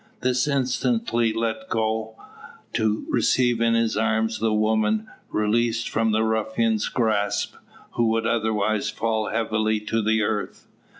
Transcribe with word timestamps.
This 0.21 0.47
instantly 0.47 1.31
let 1.31 1.69
go, 1.69 2.15
to 2.73 3.05
receive 3.07 3.61
in 3.61 3.75
his 3.75 3.95
arms 3.95 4.39
the 4.39 4.51
woman, 4.51 5.07
released 5.29 5.89
from 5.89 6.11
the 6.11 6.23
ruffian's 6.23 6.89
grasp, 6.89 7.53
who 7.91 8.07
would 8.07 8.25
otherwise 8.25 8.89
fall 8.89 9.27
heavily 9.29 9.79
to 9.81 10.01
the 10.01 10.23
earth. 10.23 10.65